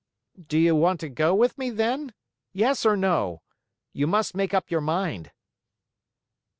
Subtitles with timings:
[0.47, 2.15] "Do you want to go with me, then?
[2.53, 3.43] Yes or no?
[3.93, 5.29] You must make up your mind."